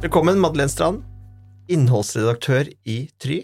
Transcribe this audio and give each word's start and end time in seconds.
Velkommen, 0.00 0.38
Madeleine 0.40 0.72
Strand, 0.72 1.02
innholdsredaktør 1.68 2.70
i 2.88 2.94
Try. 3.20 3.42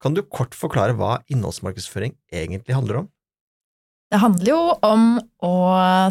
Kan 0.00 0.14
du 0.16 0.22
kort 0.24 0.56
forklare 0.56 0.94
hva 0.96 1.18
innholdsmarkedsføring 1.28 2.14
egentlig 2.32 2.72
handler 2.72 3.02
om? 3.02 3.10
Det 4.08 4.22
handler 4.22 4.48
jo 4.48 4.62
om 4.88 5.04
å 5.44 5.52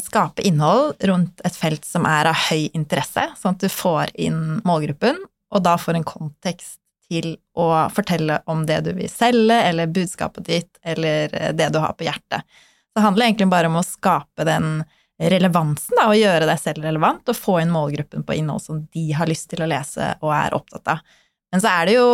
skape 0.05 0.45
innhold 0.45 1.01
rundt 1.09 1.41
et 1.41 1.57
felt 1.57 1.89
som 1.89 2.05
er 2.05 2.29
av 2.29 2.37
høy 2.51 2.69
interesse, 2.77 3.25
sånn 3.41 3.57
at 3.57 3.65
du 3.65 3.73
får 3.73 4.13
inn 4.21 4.61
målgruppen, 4.61 5.17
og 5.49 5.65
da 5.65 5.73
får 5.81 5.97
en 5.97 6.05
kontekst 6.05 6.77
til 7.09 7.33
å 7.57 7.89
fortelle 7.97 8.43
om 8.45 8.61
det 8.69 8.83
du 8.85 8.93
vil 8.93 9.09
selge, 9.09 9.57
eller 9.57 9.89
budskapet 9.89 10.51
ditt, 10.53 10.71
eller 10.85 11.33
det 11.57 11.73
du 11.73 11.81
har 11.81 11.97
på 11.97 12.05
hjertet. 12.05 12.45
Så 12.93 13.01
det 13.01 13.09
handler 13.09 13.31
egentlig 13.31 13.49
bare 13.57 13.73
om 13.73 13.81
å 13.81 13.87
skape 13.89 14.45
den 14.45 14.83
relevansen, 15.29 15.95
da, 15.99 16.07
å 16.09 16.17
gjøre 16.17 16.47
deg 16.49 16.59
selv 16.61 16.85
relevant, 16.85 17.27
og 17.29 17.37
få 17.37 17.59
inn 17.61 17.73
målgruppen 17.73 18.25
på 18.25 18.39
innhold 18.39 18.63
som 18.63 18.79
de 18.95 19.11
har 19.13 19.29
lyst 19.29 19.51
til 19.51 19.61
å 19.61 19.69
lese 19.69 20.15
og 20.21 20.31
er 20.33 20.55
opptatt 20.57 20.95
av. 20.95 21.03
Men 21.51 21.61
så 21.61 21.67
er 21.67 21.87
det 21.89 21.95
jo 21.97 22.09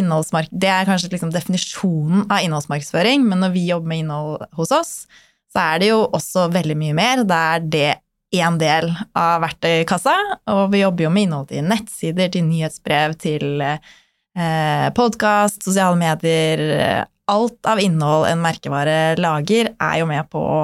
innholdsmark... 0.00 0.50
Det 0.50 0.68
er 0.68 0.88
kanskje 0.88 1.12
liksom 1.12 1.30
definisjonen 1.32 2.24
av 2.26 2.42
innholdsmarkedsføring, 2.42 3.22
men 3.28 3.44
når 3.44 3.54
vi 3.54 3.68
jobber 3.68 3.92
med 3.92 4.02
innhold 4.02 4.46
hos 4.58 4.72
oss, 4.74 4.94
så 5.50 5.62
er 5.62 5.82
det 5.82 5.90
jo 5.92 6.00
også 6.10 6.48
veldig 6.52 6.76
mye 6.78 6.96
mer. 6.98 7.22
Da 7.26 7.38
er 7.54 7.68
det 7.70 7.90
én 8.34 8.58
del 8.58 8.90
av 9.18 9.44
verktøykassa, 9.44 10.16
og 10.50 10.64
vi 10.74 10.82
jobber 10.82 11.06
jo 11.06 11.14
med 11.14 11.28
innhold 11.28 11.48
til 11.52 11.64
nettsider, 11.66 12.30
til 12.34 12.46
nyhetsbrev, 12.46 13.14
til 13.22 13.62
eh, 13.62 14.90
podkast, 14.98 15.62
sosiale 15.66 15.98
medier 15.98 17.06
Alt 17.30 17.62
av 17.70 17.78
innhold 17.78 18.24
en 18.26 18.40
merkevare 18.42 19.14
lager, 19.20 19.68
er 19.78 19.98
jo 20.00 20.06
med 20.10 20.26
på 20.32 20.40
å 20.42 20.62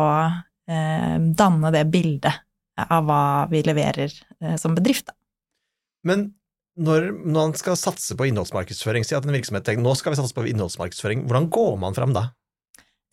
danne 0.66 1.70
det 1.70 1.84
bildet 1.92 2.42
av 2.76 3.06
hva 3.08 3.20
vi 3.50 3.62
leverer 3.66 4.10
eh, 4.42 4.56
som 4.60 4.74
bedrift. 4.76 5.08
Da. 5.08 5.16
Men 6.06 6.28
når 6.76 7.08
man 7.24 7.54
skal 7.56 7.78
satse 7.80 8.16
på 8.16 8.28
innholdsmarkedsføring, 8.28 9.06
si 9.06 9.16
at 9.16 9.24
en 9.24 9.34
virksomhet 9.34 9.64
tenker 9.66 9.84
nå 9.84 9.94
skal 9.96 10.12
vi 10.12 10.20
satse 10.20 10.36
på 10.36 10.44
innholdsmarkedsføring, 10.50 11.24
hvordan 11.28 11.48
går 11.52 11.78
man 11.80 11.96
fram 11.96 12.12
da? 12.16 12.28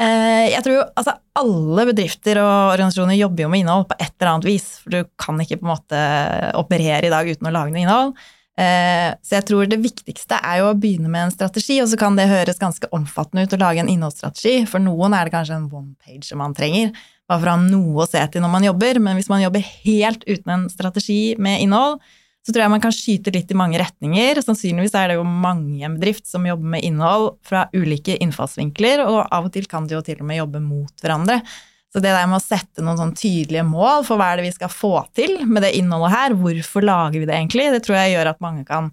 Eh, 0.02 0.50
jeg 0.52 0.66
tror 0.66 0.82
altså 1.00 1.16
alle 1.40 1.88
bedrifter 1.92 2.40
og 2.42 2.74
organisasjoner 2.74 3.18
jobber 3.18 3.46
jo 3.46 3.52
med 3.54 3.64
innhold 3.64 3.88
på 3.92 3.98
et 4.02 4.12
eller 4.18 4.34
annet 4.34 4.50
vis, 4.50 4.68
for 4.84 4.96
du 4.96 5.12
kan 5.22 5.40
ikke 5.40 5.62
på 5.62 5.68
en 5.68 5.74
måte 5.76 6.06
operere 6.60 7.08
i 7.08 7.14
dag 7.14 7.30
uten 7.30 7.50
å 7.50 7.56
lage 7.56 7.74
noe 7.74 7.86
innhold. 7.86 8.16
Eh, 8.54 9.10
så 9.26 9.40
jeg 9.40 9.48
tror 9.50 9.66
det 9.66 9.80
viktigste 9.82 10.38
er 10.38 10.60
jo 10.62 10.70
å 10.70 10.78
begynne 10.78 11.10
med 11.10 11.28
en 11.28 11.34
strategi, 11.34 11.80
og 11.82 11.90
så 11.90 11.98
kan 11.98 12.18
det 12.20 12.30
høres 12.30 12.62
ganske 12.62 12.90
omfattende 12.94 13.48
ut 13.48 13.56
å 13.56 13.62
lage 13.62 13.82
en 13.82 13.90
innholdsstrategi. 13.90 14.68
For 14.70 14.84
noen 14.84 15.16
er 15.18 15.26
det 15.26 15.34
kanskje 15.34 15.58
en 15.58 15.70
one 15.74 15.96
page 16.04 16.38
man 16.38 16.54
trenger, 16.58 16.94
bare 17.30 17.40
for 17.40 17.50
å 17.50 17.56
ha 17.56 17.64
noe 17.64 18.04
å 18.04 18.10
se 18.10 18.22
til 18.30 18.44
når 18.44 18.54
man 18.54 18.68
jobber. 18.68 19.02
Men 19.02 19.18
hvis 19.18 19.32
man 19.32 19.42
jobber 19.42 19.66
helt 19.86 20.28
uten 20.30 20.54
en 20.54 20.68
strategi 20.70 21.22
med 21.42 21.64
innhold, 21.66 22.04
så 22.44 22.52
tror 22.52 22.66
jeg 22.66 22.74
man 22.74 22.84
kan 22.84 22.94
skyte 22.94 23.32
litt 23.32 23.52
i 23.54 23.58
mange 23.58 23.80
retninger. 23.80 24.42
Sannsynligvis 24.44 24.96
er 25.00 25.10
det 25.10 25.16
jo 25.16 25.24
mange 25.26 25.88
bedrift 25.96 26.28
som 26.28 26.46
jobber 26.46 26.76
med 26.76 26.84
innhold 26.84 27.38
fra 27.48 27.70
ulike 27.74 28.18
innfallsvinkler, 28.22 29.06
og 29.08 29.22
av 29.24 29.48
og 29.48 29.54
til 29.56 29.70
kan 29.72 29.88
de 29.88 29.96
jo 29.96 30.04
til 30.04 30.20
og 30.20 30.28
med 30.28 30.42
jobbe 30.42 30.62
mot 30.62 31.06
hverandre. 31.06 31.40
Så 31.94 32.02
det 32.02 32.10
der 32.10 32.26
med 32.26 32.40
å 32.40 32.42
sette 32.42 32.82
noen 32.82 32.98
sånn 32.98 33.14
tydelige 33.14 33.64
mål 33.70 34.02
for 34.08 34.18
hva 34.18 34.32
er 34.34 34.40
det 34.40 34.48
vi 34.48 34.56
skal 34.56 34.72
få 34.74 34.96
til 35.14 35.44
med 35.46 35.62
det 35.62 35.76
innholdet 35.78 36.14
her, 36.16 36.38
hvorfor 36.40 36.86
lager 36.86 37.22
vi 37.22 37.28
det 37.30 37.36
egentlig, 37.38 37.68
det 37.70 37.84
tror 37.86 38.00
jeg 38.00 38.16
gjør 38.16 38.32
at 38.32 38.42
mange 38.42 38.64
kan 38.66 38.88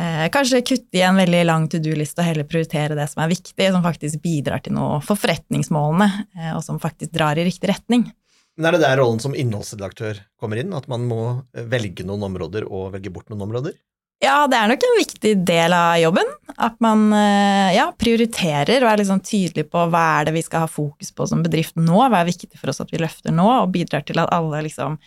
eh, 0.00 0.24
kanskje 0.32 0.62
kutte 0.64 0.96
i 0.96 1.04
en 1.04 1.20
veldig 1.20 1.42
lang 1.44 1.66
to 1.68 1.82
do-liste 1.84 2.24
og 2.24 2.30
heller 2.30 2.48
prioritere 2.48 2.96
det 2.96 3.10
som 3.12 3.20
er 3.20 3.34
viktig, 3.34 3.66
som 3.74 3.84
faktisk 3.84 4.22
bidrar 4.24 4.64
til 4.64 4.78
noe 4.78 5.02
for 5.04 5.20
forretningsmålene, 5.20 6.08
eh, 6.38 6.54
og 6.54 6.64
som 6.64 6.80
faktisk 6.80 7.12
drar 7.12 7.36
i 7.36 7.44
riktig 7.44 7.74
retning. 7.74 8.08
Men 8.56 8.70
er 8.70 8.76
det 8.76 8.86
der 8.86 8.98
rollen 9.02 9.20
som 9.20 9.36
innholdsredaktør 9.36 10.24
kommer 10.40 10.64
inn, 10.64 10.72
at 10.76 10.88
man 10.88 11.04
må 11.08 11.22
velge 11.52 12.08
noen 12.08 12.24
områder 12.32 12.64
og 12.68 12.94
velge 12.96 13.12
bort 13.12 13.28
noen 13.28 13.44
områder? 13.50 13.76
Ja, 14.20 14.44
det 14.48 14.56
er 14.56 14.68
nok 14.68 14.82
en 14.84 14.98
viktig 14.98 15.30
del 15.48 15.72
av 15.72 15.94
jobben. 15.96 16.28
At 16.60 16.76
man 16.84 17.06
eh, 17.16 17.70
ja, 17.72 17.86
prioriterer 17.96 18.84
og 18.84 18.90
er 18.90 19.00
liksom 19.00 19.22
tydelig 19.24 19.64
på 19.72 19.86
hva 19.88 20.02
er 20.18 20.28
det 20.28 20.34
vi 20.36 20.42
skal 20.44 20.66
ha 20.66 20.68
fokus 20.68 21.08
på 21.16 21.24
som 21.30 21.44
bedrift 21.44 21.78
nå, 21.80 21.96
hva 22.02 22.20
er 22.20 22.28
viktig 22.28 22.52
for 22.58 22.72
oss 22.72 22.82
at 22.84 22.92
vi 22.92 23.00
løfter 23.00 23.32
nå, 23.32 23.46
og 23.62 23.72
bidrar 23.72 24.04
til 24.04 24.20
at 24.20 24.32
alle, 24.36 24.60
liksom, 24.66 24.98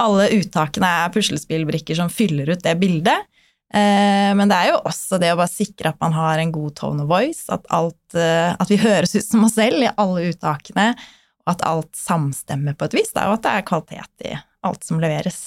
alle 0.00 0.28
uttakene 0.38 0.92
er 1.02 1.14
puslespillbrikker 1.14 1.98
som 1.98 2.12
fyller 2.14 2.52
ut 2.54 2.62
det 2.62 2.76
bildet. 2.78 3.26
Eh, 3.74 4.30
men 4.38 4.50
det 4.50 4.58
er 4.58 4.70
jo 4.72 4.82
også 4.86 5.18
det 5.22 5.32
å 5.34 5.38
bare 5.38 5.50
sikre 5.50 5.90
at 5.92 5.98
man 6.02 6.14
har 6.14 6.38
en 6.38 6.54
god 6.54 6.76
tone 6.78 7.04
of 7.04 7.10
voice, 7.10 7.46
at, 7.50 7.66
alt, 7.74 8.18
eh, 8.18 8.54
at 8.54 8.70
vi 8.70 8.78
høres 8.82 9.14
ut 9.14 9.26
som 9.26 9.46
oss 9.46 9.58
selv 9.58 9.82
i 9.82 9.90
alle 9.90 10.30
uttakene 10.30 10.92
og 10.94 11.54
at 11.54 11.66
alt 11.66 11.96
samstemmer 11.98 12.76
på 12.78 12.86
et 12.86 12.98
vis, 13.00 13.10
og 13.16 13.34
at 13.38 13.44
det 13.46 13.56
er 13.56 13.66
kvalitet 13.66 14.26
i 14.30 14.36
alt 14.66 14.86
som 14.86 15.02
leveres. 15.02 15.40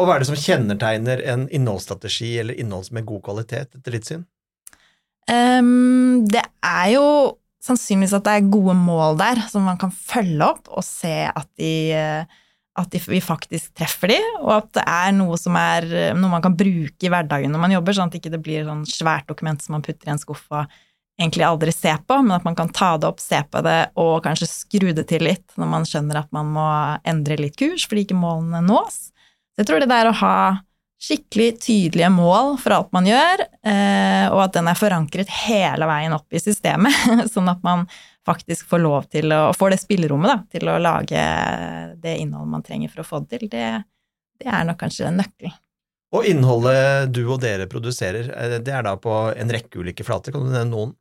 Og 0.00 0.08
hva 0.08 0.16
er 0.16 0.22
det 0.22 0.30
som 0.30 0.38
kjennetegner 0.38 1.20
en 1.28 1.48
innholdsstrategi 1.52 2.38
eller 2.40 2.56
innhold 2.56 2.88
med 2.96 3.04
god 3.08 3.24
kvalitet, 3.26 3.76
etter 3.76 3.96
ditt 3.96 4.08
syn? 4.08 4.22
Um, 5.30 6.24
det 6.26 6.42
er 6.66 6.88
jo 6.96 7.06
sannsynligvis 7.62 8.14
at 8.18 8.26
det 8.26 8.36
er 8.36 8.52
gode 8.52 8.74
mål 8.78 9.18
der, 9.20 9.42
som 9.50 9.66
man 9.68 9.78
kan 9.80 9.92
følge 9.94 10.42
opp 10.44 10.70
og 10.72 10.82
se 10.86 11.14
at, 11.30 11.48
de, 11.60 11.92
at 12.78 12.88
de, 12.90 13.00
vi 13.06 13.20
faktisk 13.22 13.70
treffer 13.78 14.10
de, 14.14 14.18
og 14.42 14.56
at 14.56 14.70
det 14.80 14.86
er 14.90 15.12
noe 15.14 15.38
som 15.38 15.56
er 15.58 15.86
noe 16.18 16.32
man 16.32 16.42
kan 16.42 16.56
bruke 16.58 17.06
i 17.06 17.12
hverdagen 17.12 17.54
når 17.54 17.62
man 17.62 17.76
jobber, 17.76 17.96
sånn 17.96 18.10
at 18.10 18.16
det 18.16 18.22
ikke 18.24 18.42
blir 18.42 18.66
sånn 18.66 18.82
svært 18.90 19.30
dokument 19.30 19.62
som 19.62 19.76
man 19.76 19.86
putter 19.86 20.10
i 20.10 20.14
en 20.16 20.22
skuff 20.22 20.42
og 20.50 20.66
egentlig 21.20 21.46
aldri 21.46 21.72
ser 21.74 22.00
på, 22.08 22.18
men 22.24 22.34
at 22.34 22.46
man 22.46 22.56
kan 22.58 22.72
ta 22.74 22.96
det 22.98 23.06
opp, 23.06 23.22
se 23.22 23.38
på 23.46 23.62
det 23.62 23.78
og 24.00 24.24
kanskje 24.24 24.50
skru 24.50 24.90
det 24.96 25.06
til 25.10 25.22
litt 25.28 25.54
når 25.60 25.70
man 25.76 25.86
skjønner 25.86 26.22
at 26.22 26.30
man 26.34 26.50
må 26.54 26.66
endre 27.08 27.38
litt 27.38 27.58
kurs 27.60 27.86
fordi 27.86 28.08
ikke 28.08 28.18
målene 28.18 28.62
nås. 28.66 29.12
Så 29.52 29.62
jeg 29.62 29.68
tror 29.68 29.82
det 29.84 29.92
der 29.92 30.08
å 30.08 30.18
ha 30.22 30.36
skikkelig 31.02 31.56
tydelige 31.64 32.10
mål 32.14 32.54
for 32.62 32.76
alt 32.76 32.92
man 32.94 33.08
gjør, 33.08 33.42
eh, 33.66 34.26
og 34.30 34.44
at 34.44 34.54
den 34.54 34.70
er 34.70 34.78
forankret 34.78 35.30
hele 35.42 35.88
veien 35.90 36.14
opp 36.14 36.30
i 36.30 36.42
systemet, 36.42 36.94
sånn 37.34 37.50
at 37.50 37.62
man 37.66 37.88
faktisk 38.26 38.68
får 38.70 38.82
lov 38.84 39.08
til 39.10 39.34
å 39.34 39.48
få 39.56 39.72
det 39.72 39.80
spillerommet 39.82 40.30
da, 40.30 40.38
til 40.54 40.70
å 40.70 40.78
lage 40.78 41.24
det 41.98 42.14
innholdet 42.22 42.54
man 42.54 42.62
trenger 42.66 42.92
for 42.92 43.02
å 43.02 43.08
få 43.08 43.22
det 43.24 43.34
til, 43.34 43.50
det, 43.50 43.66
det 44.38 44.46
er 44.46 44.66
nok 44.68 44.78
kanskje 44.84 45.10
nøkkelen. 45.16 45.58
Og 46.12 46.26
innholdet 46.28 47.08
du 47.08 47.22
og 47.24 47.40
dere 47.42 47.66
produserer, 47.72 48.28
eh, 48.36 48.58
det 48.62 48.74
er 48.74 48.84
da 48.86 48.94
på 49.00 49.16
en 49.32 49.52
rekke 49.52 49.80
ulike 49.82 50.06
flater. 50.06 50.34
Kan 50.34 50.44
du 50.44 50.52
nevne 50.52 50.70
noen? 50.70 50.92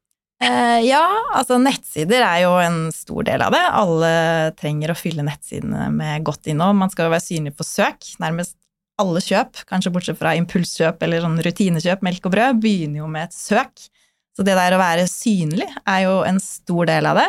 Eh, 0.42 0.80
ja, 0.88 1.04
altså 1.36 1.60
nettsider 1.62 2.24
er 2.26 2.40
jo 2.48 2.56
en 2.58 2.80
stor 2.96 3.28
del 3.28 3.44
av 3.46 3.54
det. 3.54 3.62
Alle 3.78 4.14
trenger 4.58 4.94
å 4.94 4.98
fylle 4.98 5.26
nettsidene 5.28 5.92
med 5.94 6.26
godt 6.26 6.48
innhold. 6.50 6.80
Man 6.80 6.94
skal 6.94 7.10
jo 7.10 7.14
være 7.14 7.28
synlig 7.28 7.54
på 7.60 7.68
søk. 7.68 8.08
Nærmest 8.24 8.56
alle 9.02 9.22
kjøp, 9.24 9.64
kanskje 9.70 9.92
bortsett 9.94 10.20
fra 10.20 10.36
impulskjøp 10.40 11.02
eller 11.06 11.26
sånn 11.26 11.40
rutinekjøp, 11.46 12.06
melk 12.06 12.28
og 12.30 12.36
brød, 12.36 12.62
begynner 12.64 13.02
jo 13.04 13.10
med 13.12 13.30
et 13.30 13.36
søk. 13.38 13.90
Så 14.38 14.46
det 14.48 14.56
der 14.56 14.76
å 14.76 14.82
være 14.82 15.10
synlig 15.12 15.68
er 15.82 16.06
jo 16.06 16.22
en 16.24 16.40
stor 16.42 16.88
del 16.88 17.10
av 17.10 17.20
det. 17.20 17.28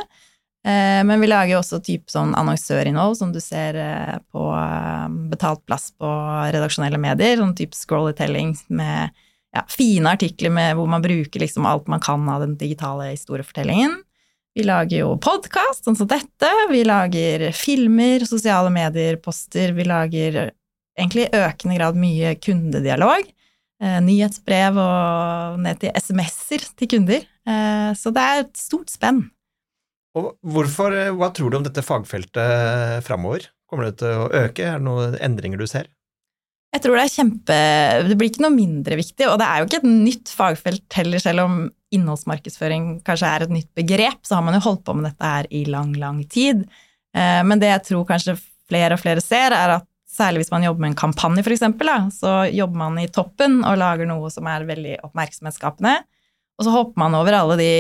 Eh, 0.62 1.00
men 1.02 1.18
vi 1.18 1.26
lager 1.26 1.56
jo 1.56 1.62
også 1.62 1.80
type 1.82 2.12
sånn 2.12 2.36
annonsørinnhold 2.38 3.16
som 3.18 3.32
du 3.34 3.40
ser 3.42 3.78
eh, 3.82 4.14
på 4.30 4.44
eh, 4.54 5.08
betalt 5.32 5.64
plass 5.66 5.90
på 5.98 6.06
redaksjonelle 6.54 7.00
medier, 7.02 7.40
sånn 7.40 7.56
type 7.58 7.74
scrollytelling 7.74 8.54
med 8.70 9.10
ja, 9.52 9.64
fine 9.68 10.14
artikler 10.14 10.54
med, 10.54 10.76
hvor 10.78 10.86
man 10.88 11.02
bruker 11.02 11.42
liksom 11.42 11.66
alt 11.66 11.90
man 11.90 12.02
kan 12.02 12.28
av 12.30 12.46
den 12.46 12.54
digitale 12.60 13.10
historiefortellingen. 13.10 13.98
Vi 14.54 14.64
lager 14.68 15.02
jo 15.02 15.12
podkast, 15.16 15.86
sånn 15.86 15.96
som 15.96 16.08
dette. 16.08 16.48
Vi 16.70 16.82
lager 16.84 17.48
filmer, 17.56 18.22
sosiale 18.28 18.70
medier, 18.70 19.16
poster. 19.16 19.72
Vi 19.74 19.86
lager 19.88 20.52
egentlig 20.98 21.28
i 21.28 21.42
økende 21.42 21.78
grad 21.78 21.98
mye 21.98 22.34
kundedialog. 22.42 23.30
Eh, 23.82 23.98
nyhetsbrev 24.04 24.78
og 24.78 25.62
ned 25.62 25.80
til 25.82 25.94
SMS-er 25.98 26.66
til 26.78 26.90
kunder. 26.92 27.24
Eh, 27.48 27.90
så 27.98 28.12
det 28.14 28.22
er 28.22 28.44
et 28.44 28.60
stort 28.60 28.92
spenn. 28.92 29.24
Og 30.14 30.36
hvorfor, 30.44 30.92
eh, 30.92 31.10
Hva 31.10 31.32
tror 31.32 31.50
du 31.50 31.56
om 31.56 31.64
dette 31.64 31.82
fagfeltet 31.82 33.02
framover? 33.02 33.48
Kommer 33.68 33.88
det 33.88 33.98
til 33.98 34.08
å 34.08 34.28
øke? 34.28 34.60
Er 34.60 34.78
det 34.78 34.86
noen 34.86 35.16
endringer 35.18 35.58
du 35.58 35.66
ser? 35.66 35.88
Jeg 36.72 36.82
tror 36.84 36.96
det 36.96 37.04
er 37.04 37.16
kjempe 37.16 37.56
Det 38.08 38.16
blir 38.16 38.30
ikke 38.30 38.44
noe 38.46 38.54
mindre 38.54 38.96
viktig, 38.96 39.26
og 39.28 39.38
det 39.40 39.46
er 39.48 39.58
jo 39.60 39.66
ikke 39.68 39.80
et 39.82 39.90
nytt 39.90 40.32
fagfelt 40.32 40.96
heller, 40.96 41.20
selv 41.20 41.44
om 41.44 41.56
innholdsmarkedsføring 41.92 43.02
kanskje 43.04 43.28
er 43.28 43.44
et 43.44 43.52
nytt 43.52 43.68
begrep, 43.76 44.22
så 44.24 44.38
har 44.38 44.46
man 44.46 44.56
jo 44.56 44.64
holdt 44.64 44.84
på 44.86 44.94
med 44.96 45.10
dette 45.10 45.32
her 45.34 45.48
i 45.52 45.64
lang, 45.68 45.92
lang 46.00 46.22
tid. 46.24 46.64
Eh, 47.12 47.42
men 47.44 47.60
det 47.60 47.68
jeg 47.68 47.84
tror 47.90 48.06
kanskje 48.08 48.38
flere 48.70 48.96
og 48.96 49.02
flere 49.02 49.20
ser, 49.20 49.52
er 49.52 49.76
at 49.76 49.88
særlig 50.12 50.42
hvis 50.42 50.52
man 50.52 50.64
jobber 50.66 50.84
med 50.84 50.92
en 50.92 51.00
kampanje, 51.02 51.44
f.eks., 51.44 52.18
så 52.18 52.32
jobber 52.52 52.80
man 52.84 52.98
i 53.00 53.08
toppen 53.12 53.60
og 53.64 53.78
lager 53.80 54.08
noe 54.08 54.30
som 54.32 54.48
er 54.50 54.68
veldig 54.68 54.98
oppmerksomhetsskapende. 55.08 56.00
Og 56.60 56.66
så 56.66 56.74
hopper 56.74 57.00
man 57.00 57.16
over 57.16 57.34
alle 57.34 57.56
de 57.58 57.70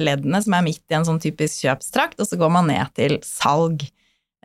leddene 0.00 0.40
som 0.42 0.56
er 0.56 0.64
midt 0.66 0.82
i 0.90 0.96
en 0.96 1.06
sånn 1.06 1.20
typisk 1.22 1.66
kjøpstrakt, 1.66 2.18
og 2.18 2.28
så 2.28 2.38
går 2.40 2.52
man 2.56 2.70
ned 2.72 2.94
til 2.96 3.18
salg. 3.26 3.84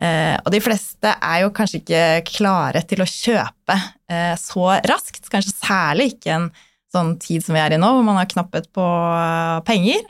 Eh, 0.00 0.36
og 0.36 0.52
de 0.52 0.60
fleste 0.64 1.12
er 1.16 1.42
jo 1.42 1.52
kanskje 1.56 1.80
ikke 1.82 2.04
klare 2.28 2.84
til 2.88 3.02
å 3.02 3.08
kjøpe 3.08 3.76
eh, 4.08 4.36
så 4.40 4.68
raskt, 4.88 5.26
kanskje 5.32 5.56
særlig 5.56 6.14
ikke 6.14 6.36
en 6.36 6.50
sånn 6.92 7.14
tid 7.22 7.44
som 7.44 7.56
vi 7.56 7.62
er 7.62 7.76
i 7.76 7.80
nå, 7.80 7.90
hvor 7.96 8.06
man 8.06 8.18
har 8.20 8.30
knappet 8.30 8.70
på 8.76 8.84
eh, 8.84 9.58
penger. 9.66 10.04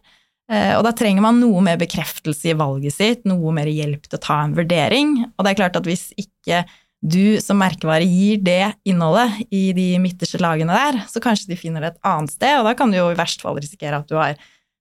Eh, 0.50 0.74
og 0.76 0.84
da 0.86 0.92
trenger 0.96 1.22
man 1.22 1.38
noe 1.38 1.62
mer 1.62 1.78
bekreftelse 1.80 2.50
i 2.50 2.58
valget 2.58 2.96
sitt, 2.96 3.26
noe 3.28 3.54
mer 3.54 3.70
hjelp 3.70 4.08
til 4.08 4.18
å 4.18 4.24
ta 4.24 4.40
en 4.44 4.56
vurdering. 4.56 5.16
Og 5.36 5.46
det 5.46 5.52
er 5.52 5.60
klart 5.62 5.78
at 5.78 5.86
hvis 5.86 6.08
ikke 6.18 6.64
du 7.00 7.40
som 7.40 7.56
merkevare 7.60 8.04
gir 8.04 8.40
det 8.44 8.74
innholdet 8.84 9.38
i 9.48 9.70
de 9.76 9.94
midterste 10.02 10.40
lagene 10.42 10.76
der, 10.76 11.00
så 11.08 11.22
kanskje 11.24 11.52
de 11.52 11.58
finner 11.60 11.84
det 11.84 11.94
et 11.94 12.08
annet 12.10 12.32
sted, 12.34 12.58
og 12.58 12.68
da 12.68 12.74
kan 12.76 12.92
du 12.92 12.98
jo 12.98 13.08
i 13.12 13.18
verst 13.18 13.40
fall 13.44 13.56
risikere 13.56 14.02
at 14.02 14.10
du 14.10 14.18
har 14.20 14.36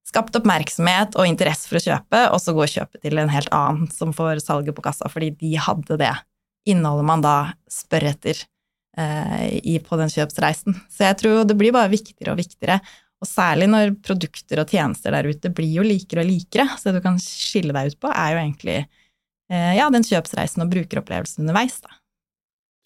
skapt 0.10 0.36
oppmerksomhet 0.40 1.16
og 1.20 1.30
interesse 1.30 1.70
for 1.70 1.80
å 1.80 1.84
kjøpe, 1.84 2.24
og 2.34 2.42
så 2.44 2.56
gå 2.56 2.66
og 2.66 2.74
kjøpe 2.74 3.02
til 3.04 3.22
en 3.22 3.32
helt 3.32 3.52
annen 3.56 3.90
som 3.94 4.12
får 4.16 4.44
salget 4.44 4.76
på 4.76 4.84
kassa, 4.86 5.10
fordi 5.12 5.32
de 5.38 5.54
hadde 5.62 6.00
det 6.02 6.16
innholdet 6.70 7.08
man 7.08 7.24
da 7.24 7.36
spør 7.72 8.10
etter 8.12 8.42
eh, 8.98 9.78
på 9.86 10.00
den 10.02 10.12
kjøpsreisen. 10.12 10.76
Så 10.92 11.06
jeg 11.08 11.20
tror 11.22 11.46
det 11.48 11.58
blir 11.60 11.76
bare 11.76 11.92
viktigere 11.94 12.34
og 12.34 12.42
viktigere. 12.42 12.80
Og 13.20 13.28
særlig 13.28 13.68
når 13.72 13.96
produkter 14.04 14.62
og 14.62 14.72
tjenester 14.72 15.16
der 15.16 15.28
ute 15.28 15.52
blir 15.52 15.80
jo 15.80 15.86
likere 15.86 16.24
og 16.24 16.30
likere, 16.30 16.68
så 16.80 16.90
det 16.90 17.00
du 17.00 17.06
kan 17.06 17.20
skille 17.22 17.76
deg 17.76 17.94
ut 17.94 18.00
på, 18.02 18.12
er 18.12 18.34
jo 18.34 18.44
egentlig 18.44 18.78
eh, 18.80 19.74
ja, 19.78 19.90
den 19.94 20.08
kjøpsreisen 20.08 20.64
og 20.66 20.72
brukeropplevelsen 20.74 21.44
underveis, 21.44 21.82
da. 21.84 21.99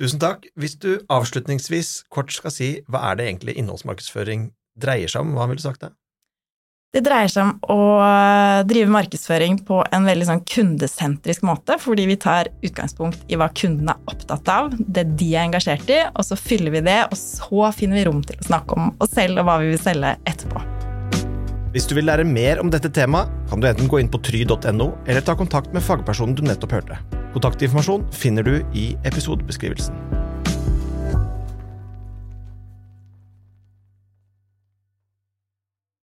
Tusen 0.02 0.22
takk. 0.22 0.48
Hvis 0.58 0.78
du 0.82 0.98
avslutningsvis 1.12 2.04
kort 2.14 2.34
skal 2.34 2.54
si 2.54 2.70
hva 2.90 3.12
er 3.12 3.20
det 3.20 3.28
egentlig 3.30 3.58
innholdsmarkedsføring 3.62 4.50
dreier 4.80 5.12
seg 5.12 5.26
om, 5.26 5.36
hva 5.38 5.46
ville 5.50 5.62
du 5.62 5.68
sagt 5.68 5.86
da? 5.86 5.94
Det 6.94 7.02
dreier 7.02 7.30
seg 7.32 7.48
om 7.48 7.54
å 7.74 7.78
drive 8.70 8.92
markedsføring 8.94 9.56
på 9.66 9.80
en 9.98 10.06
veldig 10.06 10.28
sånn 10.28 10.44
kundesentrisk 10.46 11.42
måte, 11.46 11.80
fordi 11.82 12.06
vi 12.06 12.20
tar 12.22 12.52
utgangspunkt 12.62 13.24
i 13.34 13.40
hva 13.40 13.48
kunden 13.50 13.90
er 13.90 14.12
opptatt 14.12 14.52
av, 14.54 14.70
det 14.78 15.08
de 15.18 15.32
er 15.32 15.48
engasjert 15.48 15.90
i, 15.90 16.04
og 16.14 16.22
så 16.28 16.38
fyller 16.38 16.76
vi 16.76 16.84
det, 16.86 17.00
og 17.08 17.18
så 17.18 17.72
finner 17.74 17.98
vi 17.98 18.06
rom 18.06 18.22
til 18.22 18.38
å 18.38 18.46
snakke 18.46 18.78
om 18.78 18.94
oss 19.02 19.16
selv 19.18 19.42
og 19.42 19.50
hva 19.50 19.58
vi 19.64 19.74
vil 19.74 19.82
selge 19.82 20.14
etterpå. 20.30 20.62
Hvis 21.74 21.90
du 21.90 21.98
vil 21.98 22.06
lære 22.06 22.30
mer 22.30 22.62
om 22.62 22.70
dette 22.70 22.94
temaet, 22.94 23.34
kan 23.50 23.62
du 23.62 23.66
enten 23.72 23.90
gå 23.90 23.98
inn 24.04 24.14
på 24.14 24.22
try.no, 24.22 24.92
eller 25.08 25.26
ta 25.26 25.34
kontakt 25.34 25.74
med 25.74 25.82
fagpersonen 25.82 26.38
du 26.38 26.46
nettopp 26.46 26.78
hørte. 26.78 27.02
Kontaktinformasjon 27.34 28.06
finner 28.14 28.46
du 28.46 28.60
i 28.78 28.92
episodebeskrivelsen. 29.10 30.13